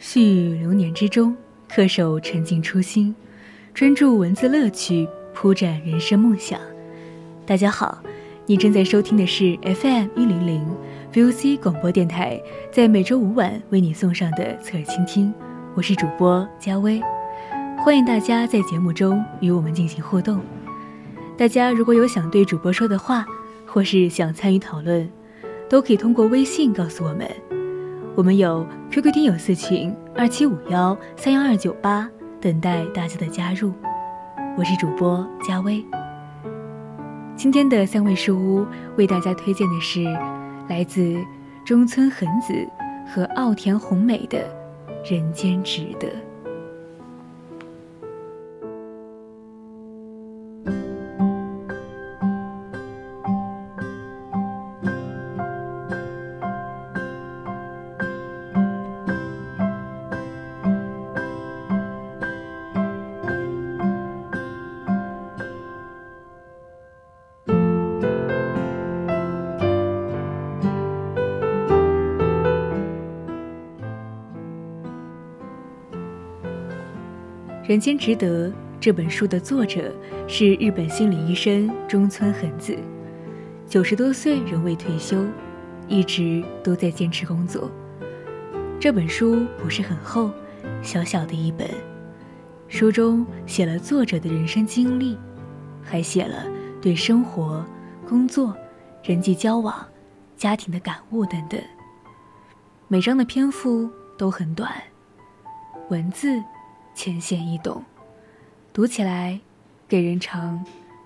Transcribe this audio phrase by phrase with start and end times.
[0.00, 1.36] 细雨流年之中，
[1.68, 3.14] 恪守沉静初心，
[3.74, 6.58] 专注文字乐趣，铺展人生梦想。
[7.44, 8.02] 大家好，
[8.46, 10.66] 你正在收听的是 FM 一零零
[11.12, 12.40] VOC 广播电台，
[12.72, 15.30] 在每周五晚为你送上的侧耳倾听。
[15.74, 16.98] 我是主播佳薇，
[17.84, 20.40] 欢迎大家在节目中与我们进行互动。
[21.36, 23.26] 大家如果有想对主播说的话，
[23.66, 25.06] 或是想参与讨论，
[25.68, 27.30] 都可以通过微信告诉我们。
[28.16, 33.72] 我们有 QQ 听友四群二七五幺三幺二九八，等待大家的加入。
[34.58, 35.82] 我是主播佳薇。
[37.36, 38.66] 今天的三味书屋
[38.96, 40.02] 为大家推荐的是
[40.68, 41.16] 来自
[41.64, 42.52] 中村恒子
[43.06, 44.38] 和奥田宏美的
[45.10, 46.08] 《人间值得》。
[77.70, 78.48] 《人间值得》
[78.80, 79.94] 这本书的作者
[80.26, 82.76] 是日本心理医生中村恒子，
[83.68, 85.24] 九十多岁仍未退休，
[85.86, 87.70] 一直都在坚持工作。
[88.80, 90.32] 这本书不是很厚，
[90.82, 91.70] 小小的一本，
[92.66, 95.16] 书中写了作者的人生经历，
[95.80, 96.44] 还写了
[96.82, 97.64] 对生活、
[98.04, 98.52] 工作、
[99.04, 99.86] 人际交往、
[100.36, 101.60] 家庭的感悟等等。
[102.88, 103.88] 每章的篇幅
[104.18, 104.74] 都很短，
[105.88, 106.42] 文字。
[107.02, 107.82] 浅显易懂，
[108.74, 109.40] 读起来
[109.88, 110.62] 给人常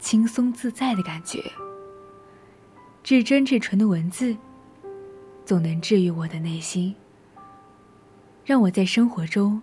[0.00, 1.40] 轻松自在的感觉。
[3.04, 4.36] 至真至纯的文字，
[5.44, 6.92] 总能治愈我的内心，
[8.44, 9.62] 让我在生活中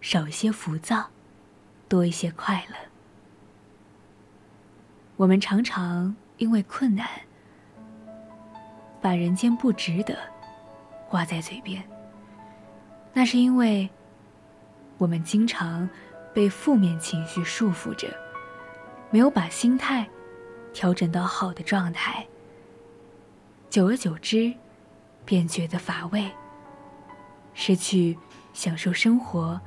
[0.00, 1.08] 少一些浮躁，
[1.88, 2.76] 多一些快乐。
[5.16, 7.08] 我们常常因为困难，
[9.02, 10.16] 把“人间不值得”
[11.10, 11.82] 挂在嘴边，
[13.12, 13.90] 那是因为。
[14.98, 15.88] 我们经常
[16.34, 18.08] 被负面情绪束缚着，
[19.10, 20.06] 没有把心态
[20.72, 22.26] 调整到好的状态。
[23.70, 24.52] 久而久之，
[25.24, 26.30] 便觉得乏味，
[27.54, 28.18] 失去
[28.52, 29.60] 享受生活、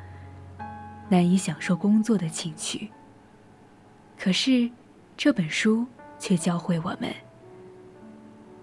[1.08, 2.90] 难以享受工作的情趣。
[4.18, 4.69] 可是，
[5.16, 5.86] 这本书
[6.19, 7.13] 却教会我们：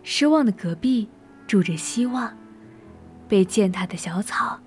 [0.03, 1.09] 失望的隔壁
[1.47, 2.37] 住着希望，
[3.27, 4.61] 被践踏的小草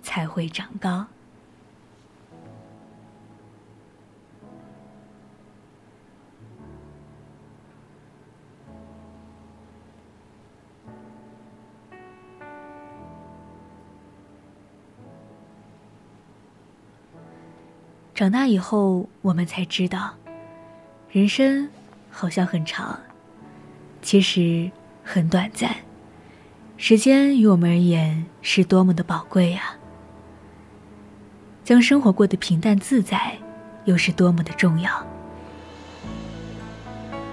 [0.00, 1.06] 才会长高。
[18.14, 20.14] 长大以后，我们才知道，
[21.10, 21.68] 人生
[22.12, 22.96] 好像很长，
[24.02, 24.70] 其实
[25.02, 25.74] 很短暂。
[26.76, 29.74] 时间于我们而言是多么的宝贵呀！
[31.64, 33.36] 将生活过得平淡自在，
[33.84, 35.04] 又是多么的重要。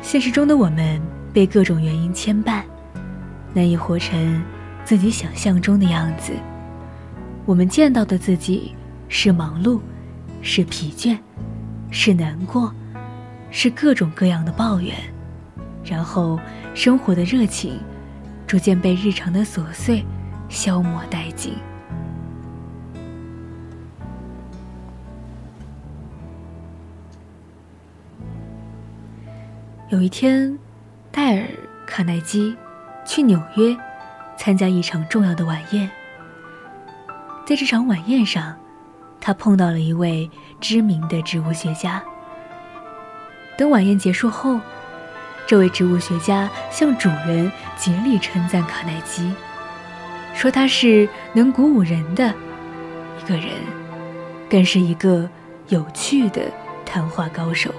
[0.01, 1.00] 现实中的我们
[1.31, 2.63] 被各种原因牵绊，
[3.54, 4.44] 难以活成
[4.83, 6.33] 自己想象中的样子。
[7.45, 8.74] 我们见到的自己
[9.10, 9.80] 是忙碌。
[10.42, 11.18] 是疲倦，
[11.92, 12.74] 是难过，
[13.52, 14.96] 是各种各样的抱怨，
[15.84, 16.40] 然后
[16.74, 17.80] 生活的热情
[18.48, 20.04] 逐渐被日常的琐碎
[20.50, 21.56] 消磨殆尽。
[29.90, 30.58] 有一天，
[31.12, 31.44] 戴尔·
[31.86, 32.56] 卡耐基
[33.06, 33.76] 去纽约
[34.38, 35.92] 参加一场重要的晚宴，
[37.46, 38.58] 在这场晚宴上，
[39.21, 40.29] 他碰到了一位
[40.59, 42.03] 知名的植物学家。
[43.57, 44.59] 等晚宴结束后，
[45.47, 49.31] 这位植物学家向主人竭力称赞卡耐基，
[50.33, 52.33] 说他是能鼓舞人的
[53.21, 53.50] 一个人，
[54.50, 55.29] 更是一个
[55.68, 56.51] 有趣的
[56.83, 57.71] 谈话高手。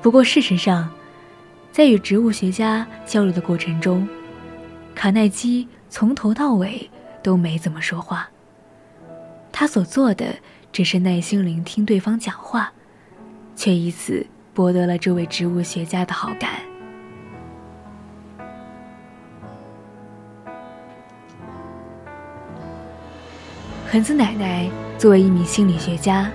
[0.00, 0.88] 不过，事实上，
[1.72, 4.08] 在与植物学家交流的过程中，
[4.94, 6.88] 卡耐基从头到尾
[7.22, 8.28] 都没怎么说话。
[9.60, 10.24] 他所做的
[10.72, 12.72] 只是耐心聆听对方讲话。
[13.54, 16.52] 却以此博得了这位植物学家的好感。
[23.86, 24.66] 恒子奶奶
[24.96, 26.30] 作为一名心理学家，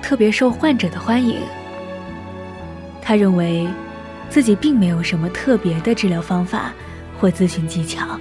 [0.00, 1.42] 特别受患者的欢迎。
[3.02, 3.68] 他认为，
[4.30, 6.72] 自己并没有什么特别的治疗方法
[7.20, 8.18] 或咨询技巧，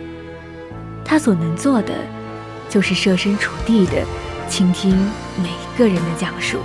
[1.05, 1.93] 他所能做的，
[2.73, 4.03] 就是设身处地的
[4.49, 4.97] 倾听
[5.37, 5.47] 每
[5.77, 6.57] 个人的讲述。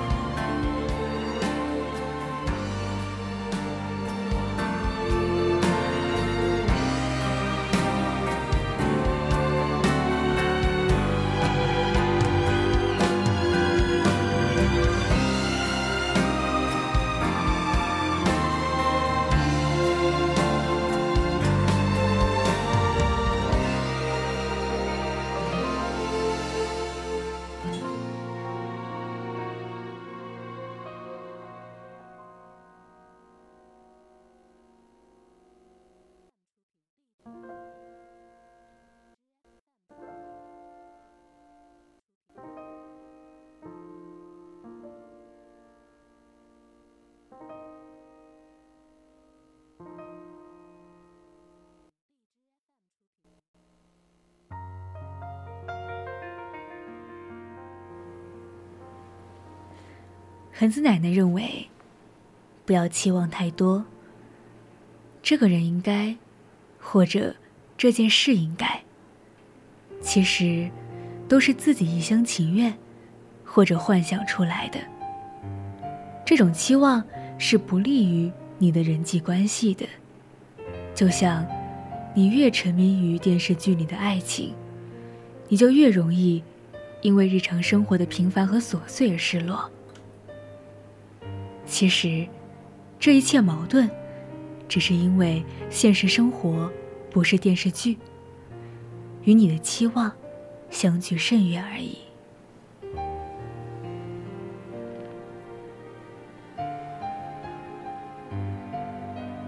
[60.61, 61.69] 恒子奶奶认为，
[62.67, 63.85] 不要期望太多。
[65.23, 66.17] 这个人应该，
[66.81, 67.33] 或者
[67.77, 68.83] 这件事应该，
[70.01, 70.69] 其实
[71.29, 72.77] 都是自己一厢情愿
[73.45, 74.81] 或者幻想出来的。
[76.27, 77.05] 这种期望
[77.39, 78.29] 是不利于
[78.59, 79.87] 你的人际关系的。
[80.93, 81.47] 就像
[82.17, 84.53] 你越沉迷于电视剧里的爱情，
[85.47, 86.43] 你就越容易
[87.01, 89.71] 因为日常生活的平凡和琐碎而失落。
[91.69, 92.27] 其实，
[92.99, 93.89] 这一切矛盾，
[94.67, 96.69] 只是因为现实生活
[97.11, 97.99] 不是电视剧，
[99.25, 100.11] 与你的期望
[100.71, 101.99] 相距甚远而已。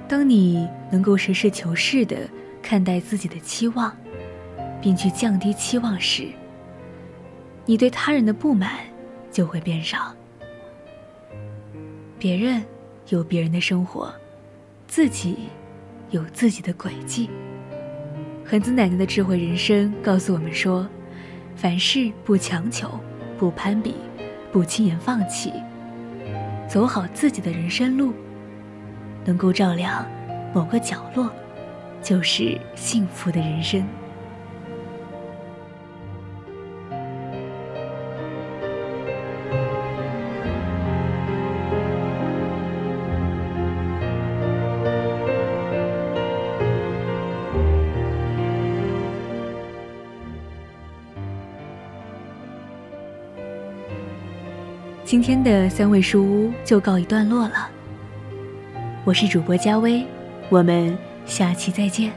[0.06, 2.28] 当你能够实事求是的
[2.60, 3.96] 看待自己的期望，
[4.80, 6.28] 并去降低期望时，
[7.64, 8.80] 你对他人的不满
[9.32, 10.14] 就会变少。
[12.20, 12.62] 别人
[13.08, 14.12] 有别人的生活，
[14.86, 15.48] 自己
[16.10, 17.30] 有自己的轨迹。
[18.44, 20.86] 恒子奶奶的智慧人生告诉我们说：
[21.56, 22.90] 凡事不强求，
[23.38, 23.94] 不攀比，
[24.52, 25.50] 不轻言放弃，
[26.68, 28.12] 走好自己的人生路，
[29.24, 30.06] 能够照亮
[30.52, 31.32] 某个角落，
[32.02, 33.82] 就是幸福的人生。
[55.10, 57.68] 今天的三味书屋就告一段落了。
[59.04, 60.06] 我是主播佳薇，
[60.48, 62.12] 我们下期再见。